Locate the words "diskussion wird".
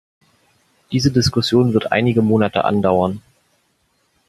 1.11-1.91